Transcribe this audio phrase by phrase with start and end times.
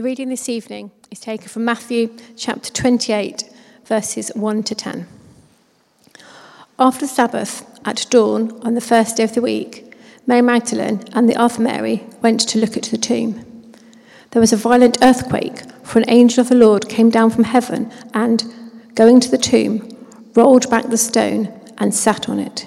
[0.00, 3.44] The reading this evening is taken from Matthew chapter 28,
[3.84, 5.06] verses 1 to 10.
[6.78, 9.92] After the Sabbath, at dawn on the first day of the week,
[10.26, 13.44] Mary Magdalene and the other Mary went to look at the tomb.
[14.30, 17.92] There was a violent earthquake, for an angel of the Lord came down from heaven
[18.14, 18.42] and,
[18.94, 19.86] going to the tomb,
[20.34, 22.66] rolled back the stone and sat on it.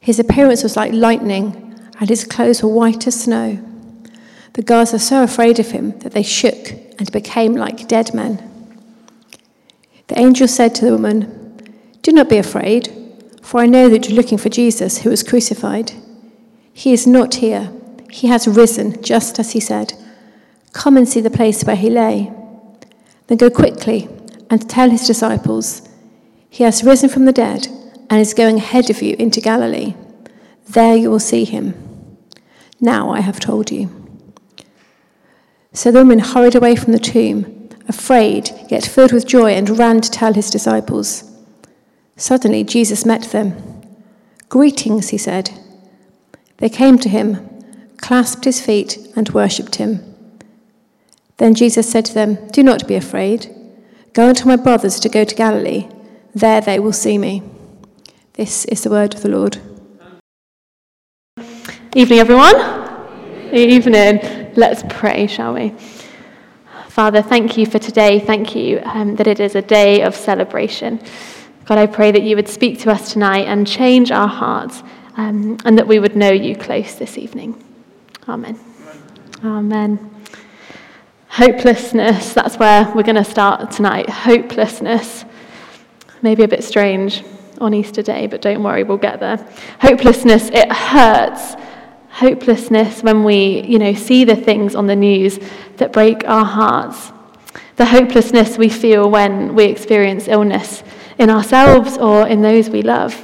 [0.00, 3.62] His appearance was like lightning, and his clothes were white as snow.
[4.56, 8.42] The guards were so afraid of him that they shook and became like dead men.
[10.06, 12.88] The angel said to the woman, Do not be afraid,
[13.42, 15.92] for I know that you're looking for Jesus who was crucified.
[16.72, 17.70] He is not here.
[18.10, 19.92] He has risen, just as he said.
[20.72, 22.32] Come and see the place where he lay.
[23.26, 24.08] Then go quickly
[24.48, 25.86] and tell his disciples,
[26.48, 27.66] He has risen from the dead
[28.08, 29.94] and is going ahead of you into Galilee.
[30.66, 31.74] There you will see him.
[32.80, 34.05] Now I have told you.
[35.76, 40.00] So the woman hurried away from the tomb, afraid, yet filled with joy, and ran
[40.00, 41.30] to tell his disciples.
[42.16, 43.82] Suddenly Jesus met them.
[44.48, 45.50] Greetings, he said.
[46.56, 47.46] They came to him,
[47.98, 50.00] clasped his feet, and worshipped him.
[51.36, 53.54] Then Jesus said to them, Do not be afraid.
[54.14, 55.90] Go unto my brothers to go to Galilee.
[56.34, 57.42] There they will see me.
[58.32, 59.58] This is the word of the Lord.
[61.94, 62.56] Evening, everyone.
[63.52, 64.45] Evening.
[64.56, 65.74] Let's pray, shall we?
[66.88, 68.18] Father, thank you for today.
[68.18, 70.98] Thank you um, that it is a day of celebration.
[71.66, 74.82] God, I pray that you would speak to us tonight and change our hearts
[75.18, 77.62] um, and that we would know you close this evening.
[78.26, 78.58] Amen.
[79.44, 80.10] Amen.
[81.28, 84.08] Hopelessness, that's where we're going to start tonight.
[84.08, 85.26] Hopelessness.
[86.22, 87.24] Maybe a bit strange
[87.60, 89.36] on Easter Day, but don't worry, we'll get there.
[89.80, 91.56] Hopelessness, it hurts
[92.16, 95.38] hopelessness when we, you know, see the things on the news
[95.76, 97.12] that break our hearts.
[97.76, 100.82] The hopelessness we feel when we experience illness
[101.18, 103.22] in ourselves or in those we love.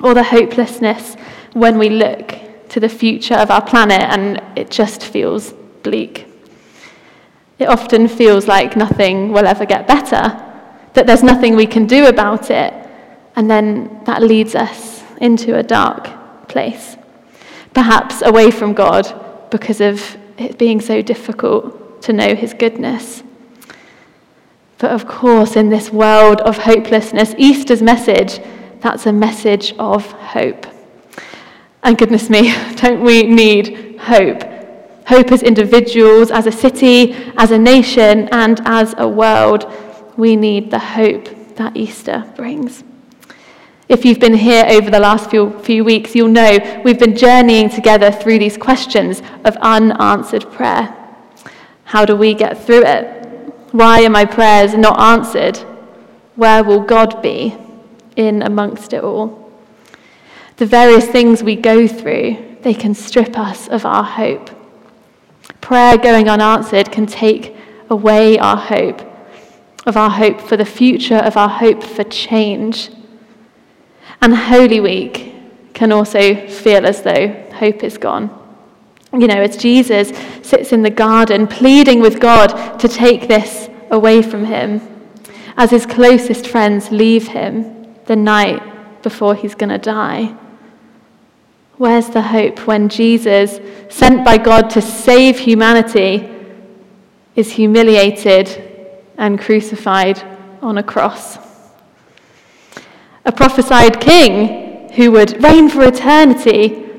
[0.00, 1.14] Or the hopelessness
[1.54, 2.34] when we look
[2.68, 6.26] to the future of our planet and it just feels bleak.
[7.58, 10.38] It often feels like nothing will ever get better,
[10.92, 12.74] that there's nothing we can do about it,
[13.36, 16.96] and then that leads us into a dark place
[17.74, 23.22] perhaps away from God because of it being so difficult to know His goodness.
[24.78, 28.40] But of course, in this world of hopelessness, Easter's message,
[28.80, 30.66] that's a message of hope.
[31.84, 34.42] And goodness me, don't we need hope?
[35.06, 39.72] Hope as individuals, as a city, as a nation, and as a world.
[40.16, 42.84] We need the hope that Easter brings.
[43.88, 47.68] If you've been here over the last few, few weeks, you'll know we've been journeying
[47.68, 50.96] together through these questions of unanswered prayer.
[51.84, 53.52] How do we get through it?
[53.72, 55.56] Why are my prayers not answered?
[56.36, 57.56] Where will God be
[58.16, 59.52] in amongst it all?
[60.56, 64.50] The various things we go through, they can strip us of our hope.
[65.60, 67.56] Prayer going unanswered can take
[67.90, 69.00] away our hope,
[69.86, 72.90] of our hope for the future, of our hope for change.
[74.22, 75.34] And Holy Week
[75.74, 78.30] can also feel as though hope is gone.
[79.12, 80.16] You know, as Jesus
[80.46, 84.80] sits in the garden pleading with God to take this away from him,
[85.56, 90.34] as his closest friends leave him the night before he's going to die.
[91.76, 93.58] Where's the hope when Jesus,
[93.92, 96.30] sent by God to save humanity,
[97.34, 100.22] is humiliated and crucified
[100.62, 101.41] on a cross?
[103.24, 106.90] A prophesied king who would reign for eternity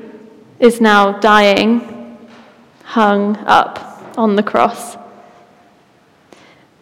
[0.58, 2.18] is now dying,
[2.84, 4.96] hung up on the cross.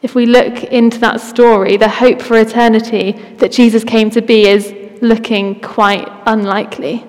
[0.00, 4.48] If we look into that story, the hope for eternity that Jesus came to be
[4.48, 7.04] is looking quite unlikely.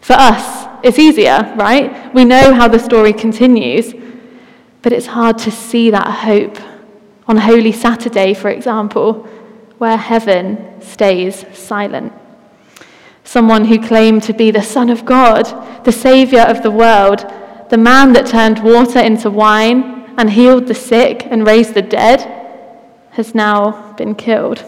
[0.00, 2.14] For us, it's easier, right?
[2.14, 3.92] We know how the story continues,
[4.82, 6.58] but it's hard to see that hope.
[7.28, 9.28] On Holy Saturday, for example,
[9.78, 12.12] where heaven stays silent.
[13.24, 15.44] Someone who claimed to be the Son of God,
[15.84, 17.26] the Saviour of the world,
[17.70, 22.20] the man that turned water into wine and healed the sick and raised the dead,
[23.10, 24.64] has now been killed.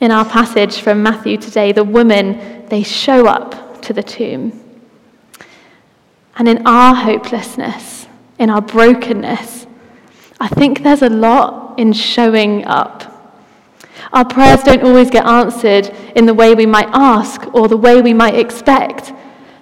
[0.00, 4.60] In our passage from Matthew today, the women, they show up to the tomb.
[6.36, 8.06] And in our hopelessness,
[8.38, 9.66] in our brokenness,
[10.40, 13.14] I think there's a lot in showing up.
[14.12, 18.00] Our prayers don't always get answered in the way we might ask or the way
[18.00, 19.12] we might expect.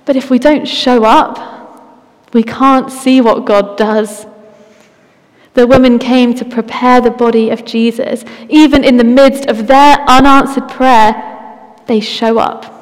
[0.05, 1.57] But if we don't show up,
[2.37, 4.27] We can't see what God does.
[5.55, 8.25] The women came to prepare the body of Jesus.
[8.51, 12.73] Even in the midst of their unanswered prayer, they show up.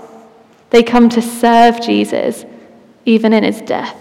[0.70, 2.44] They come to serve Jesus,
[3.04, 3.96] even in his death.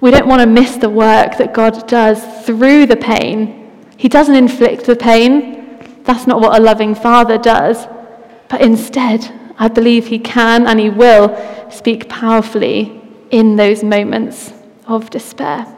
[0.00, 3.88] We don't want to miss the work that God does through the pain.
[3.96, 5.78] He doesn't inflict the pain.
[6.04, 7.86] That's not what a loving father does.
[8.48, 11.34] But instead, I believe he can and he will
[11.70, 13.00] speak powerfully
[13.30, 14.52] in those moments
[14.86, 15.74] of despair.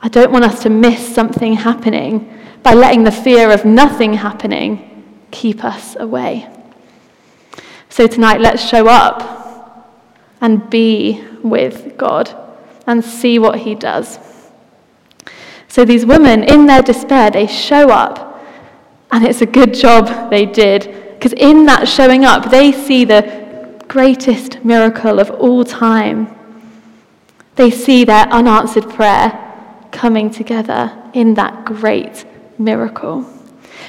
[0.00, 5.04] I don't want us to miss something happening by letting the fear of nothing happening
[5.30, 6.48] keep us away.
[7.90, 9.92] So tonight, let's show up
[10.40, 12.43] and be with God
[12.86, 14.18] and see what he does.
[15.68, 18.44] So these women, in their despair, they show up,
[19.10, 23.82] and it's a good job they did, because in that showing up, they see the
[23.88, 26.28] greatest miracle of all time.
[27.56, 29.40] They see their unanswered prayer
[29.90, 32.24] coming together in that great
[32.58, 33.26] miracle.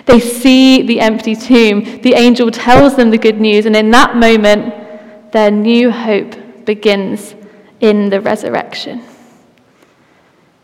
[0.06, 2.01] They see the empty tomb.
[2.01, 7.34] The angel tells them the good news, and in that moment, their new hope begins
[7.80, 9.04] in the resurrection.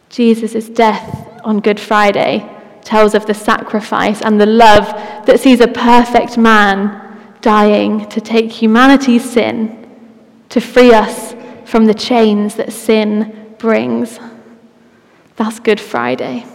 [0.10, 2.50] Jesus' death on Good Friday
[2.84, 4.86] tells of the sacrifice and the love
[5.25, 6.98] that sees a perfect man
[7.42, 9.90] dying to take humanity's sin,
[10.50, 11.36] to free us
[11.66, 14.19] from the chains that sin brings.
[15.38, 16.46] That's Good Friday.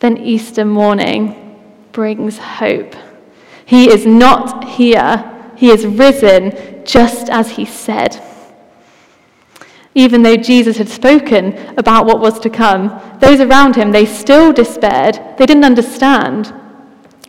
[0.00, 1.58] Then Easter morning
[1.92, 2.94] brings hope.
[3.64, 8.20] He is not here, he is risen just as he said.
[10.00, 14.50] Even though Jesus had spoken about what was to come, those around him, they still
[14.50, 15.20] despaired.
[15.36, 16.54] They didn't understand.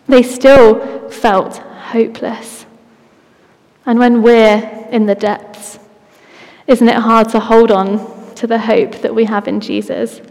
[0.07, 2.65] They still felt hopeless.
[3.85, 5.79] And when we're in the depths,
[6.65, 10.21] isn't it hard to hold on to the hope that we have in Jesus?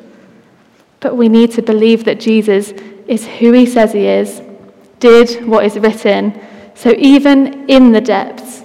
[1.00, 2.70] But we need to believe that Jesus
[3.06, 4.40] is who he says he is,
[4.98, 6.40] did what is written.
[6.74, 8.62] So even in the depths,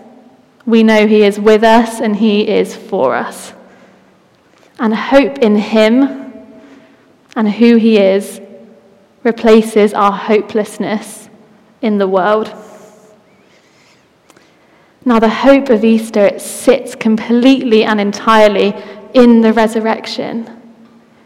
[0.66, 3.52] we know he is with us and he is for us
[4.80, 6.34] and hope in Him
[7.36, 8.42] and who He is
[9.24, 11.30] replaces our hopelessness
[11.82, 12.54] in the world.
[15.04, 18.74] Now, the hope of Easter, it sits completely and entirely
[19.14, 20.50] in the resurrection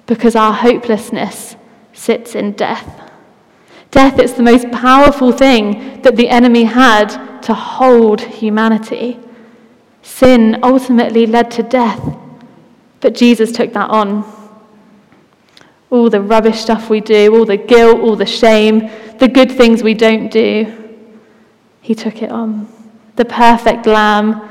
[0.06, 1.56] because our hopelessness
[1.94, 3.10] sits in death.
[3.92, 9.20] Death is the most powerful thing that the enemy had to hold humanity.
[10.02, 12.18] Sin ultimately led to death
[13.02, 14.24] but Jesus took that on.
[15.90, 19.82] All the rubbish stuff we do, all the guilt, all the shame, the good things
[19.82, 20.76] we don't do,
[21.82, 22.72] he took it on.
[23.16, 24.42] The perfect lamb,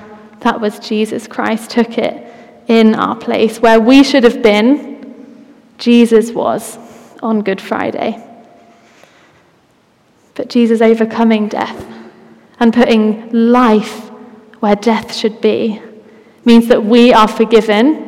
[0.40, 2.24] that was Jesus Christ, took it
[2.66, 3.60] in our place.
[3.60, 5.14] Where we should have been,
[5.78, 6.78] Jesus was
[7.22, 8.24] on Good Friday.
[10.34, 11.86] But Jesus overcoming death
[12.60, 14.08] and putting life
[14.60, 15.80] where death should be
[16.44, 18.07] means that we are forgiven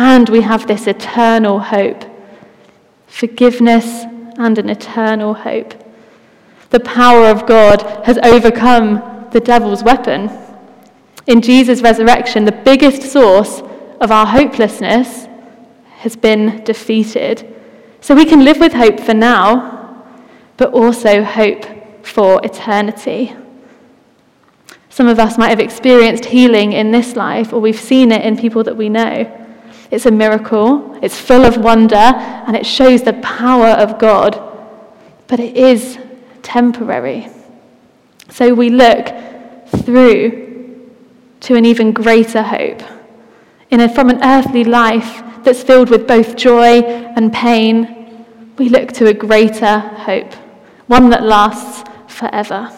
[0.00, 2.04] and we have this eternal hope
[3.06, 4.04] forgiveness
[4.38, 5.74] and an eternal hope.
[6.70, 10.30] The power of God has overcome the devil's weapon.
[11.26, 13.62] In Jesus' resurrection, the biggest source
[14.00, 15.26] of our hopelessness
[15.98, 17.36] has been defeated.
[18.00, 20.02] So we can live with hope for now,
[20.56, 21.66] but also hope
[22.06, 23.34] for eternity.
[24.88, 28.38] Some of us might have experienced healing in this life, or we've seen it in
[28.38, 29.39] people that we know.
[29.90, 34.40] It's a miracle, it's full of wonder, and it shows the power of God.
[35.26, 35.98] But it is
[36.42, 37.28] temporary.
[38.28, 39.12] So we look
[39.84, 40.90] through
[41.40, 42.82] to an even greater hope.
[43.70, 48.26] In a, from an earthly life that's filled with both joy and pain,
[48.58, 50.34] we look to a greater hope,
[50.86, 52.70] one that lasts forever.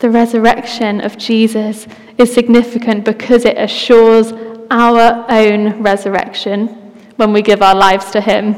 [0.00, 1.86] The resurrection of Jesus
[2.18, 4.32] is significant because it assures
[4.70, 6.66] our own resurrection
[7.16, 8.54] when we give our lives to Him.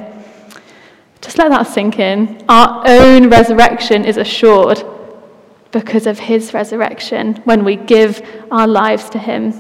[1.21, 2.45] Just let that sink in.
[2.49, 4.85] Our own resurrection is assured
[5.71, 9.55] because of His resurrection when we give our lives to Him.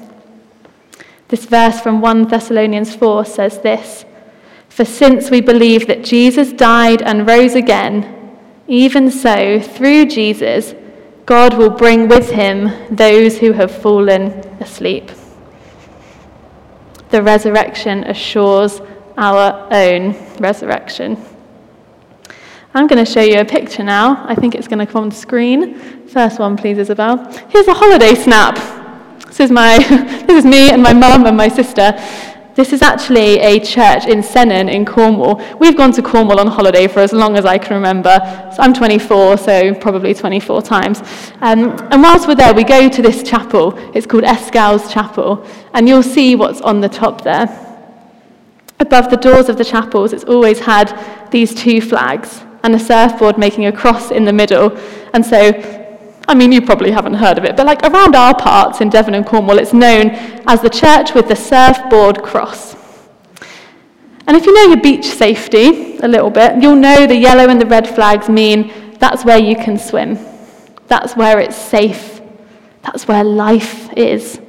[1.28, 4.04] This verse from 1 Thessalonians 4 says this
[4.68, 10.74] For since we believe that Jesus died and rose again, even so, through Jesus,
[11.26, 15.10] God will bring with him those who have fallen asleep
[17.10, 18.80] the resurrection assures
[19.16, 21.16] our own resurrection.
[22.72, 24.24] I'm going to show you a picture now.
[24.26, 26.06] I think it's going to come on the screen.
[26.06, 27.16] First one, please, Isabel.
[27.48, 28.54] Here's a holiday snap.
[29.26, 29.78] This is, my,
[30.26, 31.92] this is me and my mum and my sister.
[32.54, 35.40] This is actually a church in Sennen in Cornwall.
[35.60, 38.18] We've gone to Cornwall on holiday for as long as I can remember.
[38.54, 41.00] So I'm 24, so probably 24 times.
[41.40, 43.78] Um, and whilst we're there, we go to this chapel.
[43.94, 45.46] It's called Escow's Chapel.
[45.74, 47.46] And you'll see what's on the top there.
[48.80, 53.38] Above the doors of the chapels, it's always had these two flags and a surfboard
[53.38, 54.76] making a cross in the middle.
[55.14, 55.52] And so
[56.30, 59.16] I mean, you probably haven't heard of it, but like around our parts in Devon
[59.16, 60.10] and Cornwall, it's known
[60.46, 62.76] as the church with the surfboard cross.
[64.28, 67.60] And if you know your beach safety a little bit, you'll know the yellow and
[67.60, 70.20] the red flags mean that's where you can swim.
[70.86, 72.20] That's where it's safe.
[72.82, 74.40] That's where life is.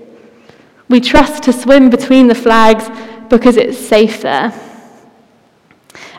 [0.87, 2.89] We trust to swim between the flags
[3.27, 4.53] because it's safe there.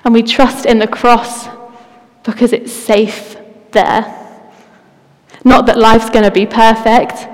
[0.02, 1.46] And we trust in the cross
[2.24, 3.36] because it's safe
[3.70, 4.21] there.
[5.44, 7.28] Not that life's going to be perfect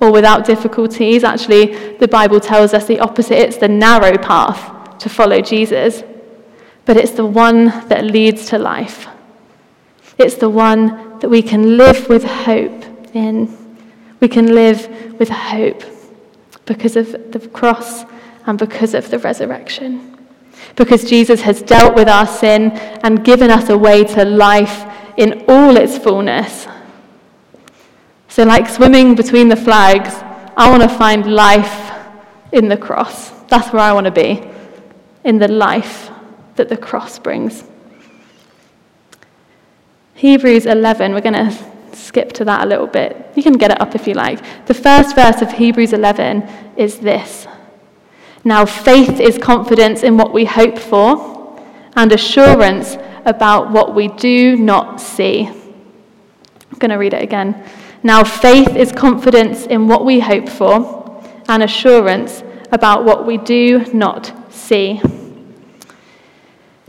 [0.00, 1.24] or without difficulties.
[1.24, 6.02] Actually, the Bible tells us the opposite it's the narrow path to follow Jesus,
[6.86, 9.06] but it's the one that leads to life.
[10.18, 13.56] It's the one that we can live with hope in.
[14.20, 15.82] We can live with hope
[16.66, 18.04] because of the cross
[18.46, 20.18] and because of the resurrection.
[20.76, 24.84] Because Jesus has dealt with our sin and given us a way to life
[25.16, 26.66] in all its fullness
[28.30, 30.14] so, like swimming between the flags,
[30.56, 31.92] I want to find life
[32.52, 33.30] in the cross.
[33.48, 34.48] That's where I want to be,
[35.24, 36.10] in the life
[36.54, 37.64] that the cross brings.
[40.14, 43.32] Hebrews 11, we're going to skip to that a little bit.
[43.34, 44.66] You can get it up if you like.
[44.66, 47.48] The first verse of Hebrews 11 is this
[48.44, 51.60] Now, faith is confidence in what we hope for
[51.96, 55.48] and assurance about what we do not see.
[55.48, 57.64] I'm going to read it again.
[58.02, 62.42] Now, faith is confidence in what we hope for and assurance
[62.72, 65.02] about what we do not see.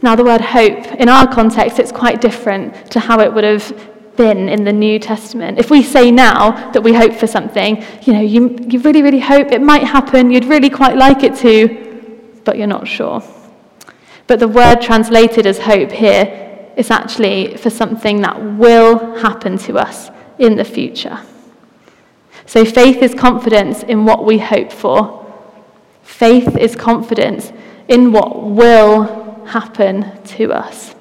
[0.01, 3.91] Now, the word hope, in our context, it's quite different to how it would have
[4.15, 5.59] been in the New Testament.
[5.59, 9.19] If we say now that we hope for something, you know, you, you really, really
[9.19, 13.21] hope it might happen, you'd really quite like it to, but you're not sure.
[14.27, 19.77] But the word translated as hope here is actually for something that will happen to
[19.77, 20.09] us
[20.41, 21.19] in the future.
[22.45, 25.17] So faith is confidence in what we hope for.
[26.03, 27.53] Faith is confidence
[27.87, 30.95] in what will happen to us.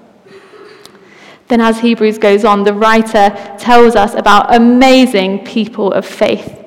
[1.49, 6.61] Then, as Hebrews goes on, the writer tells us about amazing people of faith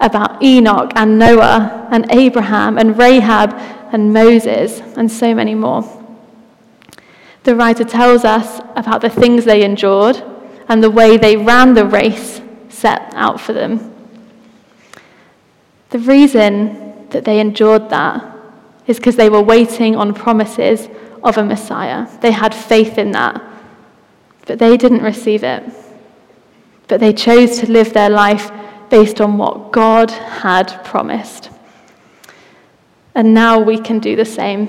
[0.00, 3.54] about Enoch and Noah and Abraham and Rahab
[3.92, 5.82] and Moses and so many more.
[7.44, 10.22] The writer tells us about the things they endured
[10.68, 13.94] and the way they ran the race set out for them.
[15.90, 18.36] The reason that they endured that
[18.86, 20.88] is because they were waiting on promises
[21.24, 22.06] of a Messiah.
[22.20, 23.42] They had faith in that,
[24.46, 25.64] but they didn't receive it.
[26.86, 28.50] But they chose to live their life
[28.90, 31.50] based on what God had promised.
[33.14, 34.68] And now we can do the same.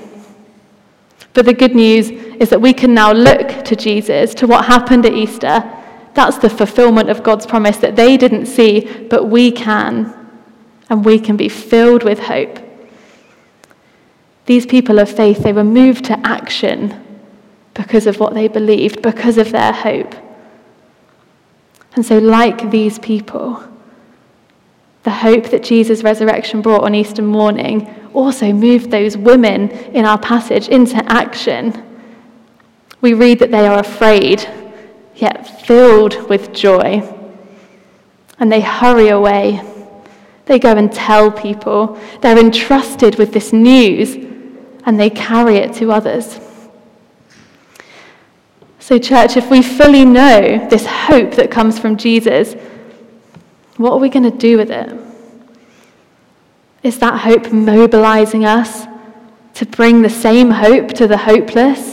[1.32, 5.06] But the good news is that we can now look to Jesus, to what happened
[5.06, 5.62] at Easter,
[6.14, 10.16] that's the fulfillment of God's promise that they didn't see, but we can.
[10.88, 12.58] And we can be filled with hope.
[14.46, 17.06] These people of faith, they were moved to action
[17.74, 20.14] because of what they believed, because of their hope.
[21.94, 23.62] And so, like these people,
[25.04, 30.18] the hope that Jesus' resurrection brought on Easter morning also moved those women in our
[30.18, 31.82] passage into action.
[33.00, 34.48] We read that they are afraid
[35.20, 37.02] yet filled with joy.
[38.38, 39.62] And they hurry away.
[40.46, 42.00] They go and tell people.
[42.20, 44.14] They're entrusted with this news
[44.86, 46.40] and they carry it to others.
[48.78, 52.54] So, church, if we fully know this hope that comes from Jesus,
[53.76, 54.98] what are we going to do with it?
[56.82, 58.86] Is that hope mobilizing us
[59.54, 61.89] to bring the same hope to the hopeless?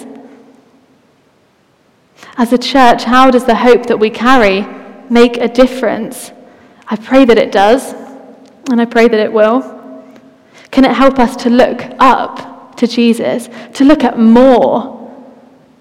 [2.37, 4.63] As a church, how does the hope that we carry
[5.09, 6.31] make a difference?
[6.87, 7.93] I pray that it does,
[8.69, 9.61] and I pray that it will.
[10.69, 14.93] Can it help us to look up to Jesus, to look at more,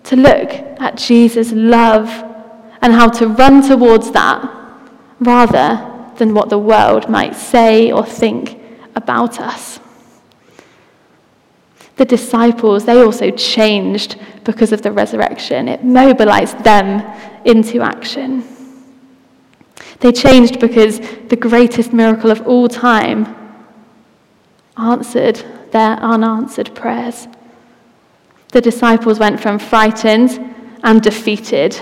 [0.05, 2.09] to look at Jesus' love
[2.81, 4.41] and how to run towards that
[5.21, 8.59] rather than what the world might say or think
[8.95, 9.79] about us?
[11.97, 15.69] The disciples, they also changed because of the resurrection.
[15.69, 17.03] It mobilized them
[17.45, 18.45] into action.
[20.01, 23.35] They changed because the greatest miracle of all time
[24.77, 27.29] answered their unanswered prayers.
[28.53, 31.81] The disciples went from frightened and defeated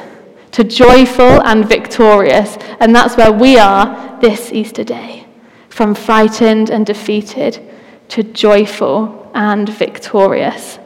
[0.53, 2.57] to joyful and victorious.
[2.79, 5.27] And that's where we are this Easter day
[5.69, 7.61] from frightened and defeated
[8.09, 10.79] to joyful and victorious.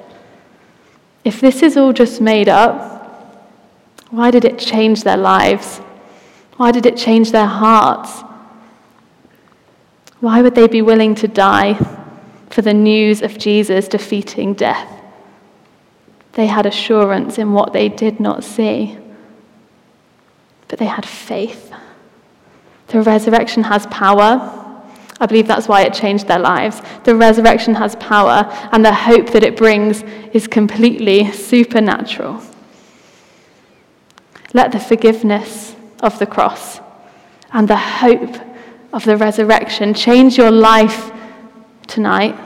[1.25, 2.87] If this is all just made up,
[4.11, 5.79] why did it change their lives?
[6.57, 8.25] Why did it change their hearts?
[10.21, 11.75] Why would they be willing to die
[12.51, 14.91] for the news of Jesus defeating death?
[16.33, 18.99] They had assurance in what they did not see
[20.69, 21.73] but they had faith.
[22.89, 24.58] The resurrection has power.
[25.21, 26.81] I believe that's why it changed their lives.
[27.05, 32.43] The resurrection has power, and the hope that it brings is completely supernatural.
[34.55, 36.81] Let the forgiveness of the cross
[37.53, 38.37] and the hope
[38.93, 41.11] of the resurrection change your life
[41.87, 42.37] tonight.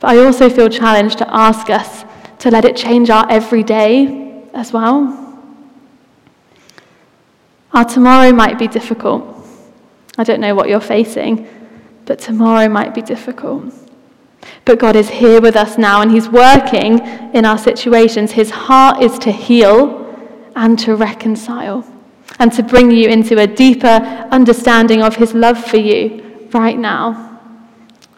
[0.00, 2.04] But I also feel challenged to ask us
[2.40, 5.18] to let it change our everyday as well.
[7.72, 9.31] Our tomorrow might be difficult.
[10.18, 11.48] I don't know what you're facing,
[12.04, 13.72] but tomorrow might be difficult.
[14.64, 16.98] But God is here with us now, and He's working
[17.34, 18.32] in our situations.
[18.32, 20.00] His heart is to heal
[20.54, 21.86] and to reconcile,
[22.38, 27.40] and to bring you into a deeper understanding of His love for you right now,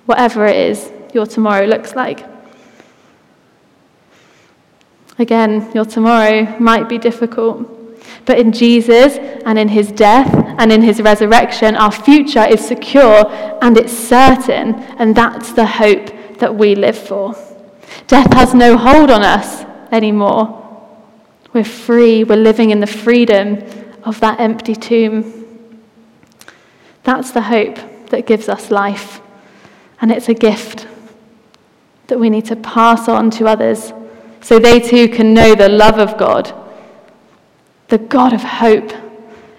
[0.07, 2.27] whatever it is your tomorrow looks like.
[5.19, 7.71] Again, your tomorrow might be difficult.
[8.27, 13.27] But in Jesus and in his death and in his resurrection, our future is secure
[13.61, 17.35] and it's certain, and that's the hope that we live for.
[18.07, 20.61] Death has no hold on us anymore.
[21.53, 23.63] We're free, we're living in the freedom
[24.03, 25.71] of that empty tomb.
[27.05, 27.79] That's the hope
[28.09, 29.21] that gives us life,
[30.01, 30.89] and it's a gift
[32.07, 33.93] that we need to pass on to others
[34.41, 36.64] so they too can know the love of God
[37.89, 38.93] the God of hope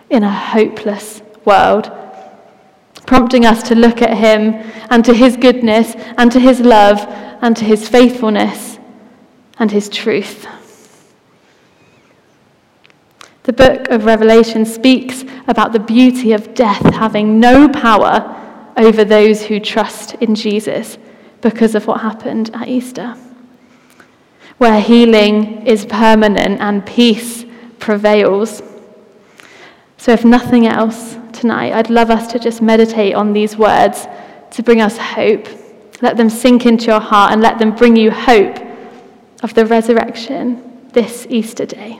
[0.09, 1.91] in a hopeless world,
[3.05, 4.53] prompting us to look at Him
[4.89, 6.99] and to His goodness and to His love
[7.41, 8.79] and to His faithfulness
[9.59, 10.47] and His truth.
[13.43, 18.31] The book of Revelation speaks about the beauty of death having no power
[18.75, 20.97] over those who trust in Jesus
[21.41, 23.15] because of what happened at Easter,
[24.57, 27.44] where healing is permanent and peace
[27.79, 28.61] prevails.
[29.97, 34.07] So, if nothing else tonight, I'd love us to just meditate on these words
[34.51, 35.47] to bring us hope.
[36.01, 38.57] Let them sink into your heart and let them bring you hope
[39.43, 41.99] of the resurrection this Easter day.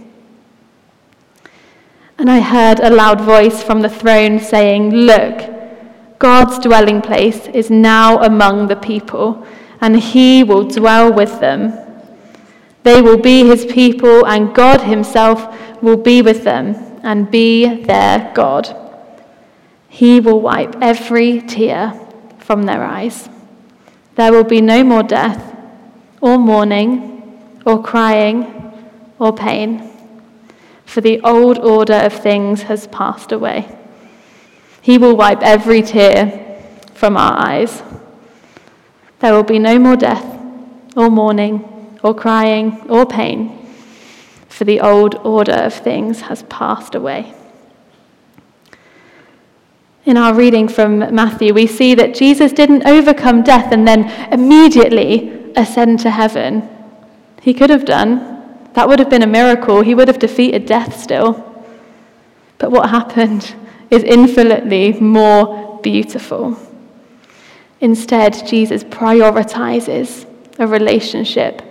[2.17, 5.55] And I heard a loud voice from the throne saying, Look,
[6.17, 9.45] God's dwelling place is now among the people,
[9.81, 11.73] and he will dwell with them.
[12.83, 18.31] They will be his people, and God himself will be with them and be their
[18.33, 18.75] God.
[19.87, 21.93] He will wipe every tear
[22.39, 23.29] from their eyes.
[24.15, 25.55] There will be no more death,
[26.21, 28.73] or mourning, or crying,
[29.19, 29.91] or pain,
[30.85, 33.67] for the old order of things has passed away.
[34.81, 36.63] He will wipe every tear
[36.95, 37.83] from our eyes.
[39.19, 40.25] There will be no more death,
[40.97, 43.64] or mourning, or crying, or pain
[44.55, 47.33] for the old order of things has passed away.
[50.05, 55.51] In our reading from Matthew, we see that Jesus didn't overcome death and then immediately
[55.57, 56.69] ascend to heaven.
[57.41, 58.69] He could have done.
[58.73, 59.81] That would have been a miracle.
[59.81, 61.33] He would have defeated death still.
[62.57, 63.55] But what happened
[63.91, 66.57] is infinitely more beautiful.
[67.81, 70.25] Instead, Jesus prioritizes
[70.59, 71.61] a relationship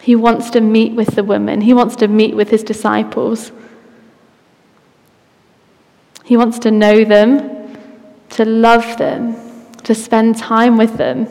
[0.00, 3.52] he wants to meet with the women, he wants to meet with his disciples.
[6.24, 7.76] He wants to know them,
[8.30, 9.34] to love them,
[9.82, 11.26] to spend time with them.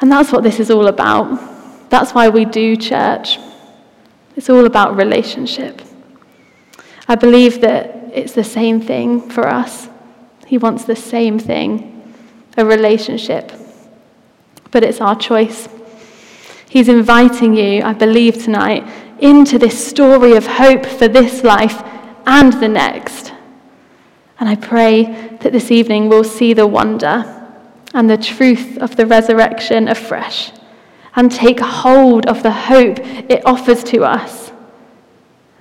[0.00, 1.88] And that's what this is all about.
[1.88, 3.38] That's why we do church.
[4.34, 5.82] It's all about relationship.
[7.06, 9.88] I believe that it's the same thing for us.
[10.46, 11.90] He wants the same thing
[12.56, 13.52] a relationship.
[14.70, 15.68] But it's our choice.
[16.72, 18.88] He's inviting you, I believe, tonight
[19.20, 21.82] into this story of hope for this life
[22.24, 23.34] and the next.
[24.40, 27.46] And I pray that this evening we'll see the wonder
[27.92, 30.50] and the truth of the resurrection afresh
[31.14, 34.50] and take hold of the hope it offers to us,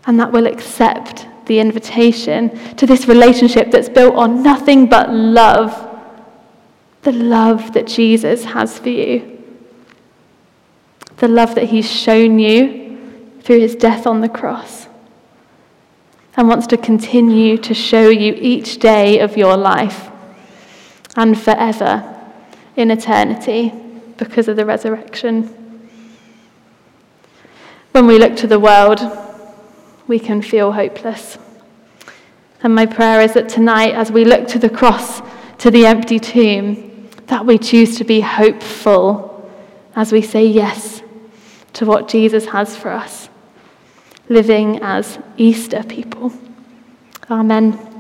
[0.06, 5.90] and that we'll accept the invitation to this relationship that's built on nothing but love.
[7.02, 9.31] The love that Jesus has for you.
[11.22, 14.88] The love that he's shown you through his death on the cross.
[16.36, 20.10] And wants to continue to show you each day of your life
[21.16, 22.04] and forever
[22.76, 23.72] in eternity
[24.18, 25.44] because of the resurrection.
[27.92, 29.00] When we look to the world,
[30.08, 31.38] we can feel hopeless.
[32.64, 35.22] And my prayer is that tonight, as we look to the cross,
[35.60, 39.48] to the empty tomb, that we choose to be hopeful
[39.96, 41.01] as we say yes
[41.74, 43.30] to what Jesus has for us,
[44.30, 46.34] living as Easter people.
[47.30, 47.91] Amen.